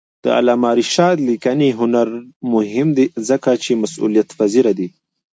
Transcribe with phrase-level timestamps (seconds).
[0.23, 2.07] د علامه رشاد لیکنی هنر
[2.53, 4.87] مهم دی ځکه چې مسئولیتپذیر دی.